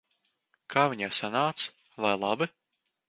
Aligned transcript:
Kā 0.75 0.85
viņai 0.93 1.09
sanāca? 1.19 1.69
Vai 2.07 2.15
labi? 2.27 2.49